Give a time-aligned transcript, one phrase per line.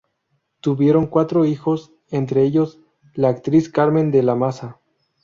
[0.61, 2.79] Tuvieron cuatro hijos, entre ellos
[3.13, 4.79] la actriz Carmen de la Maza.